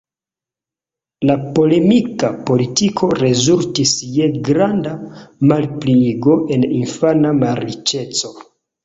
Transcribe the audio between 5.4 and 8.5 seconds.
malpliigo en infana malriĉeco.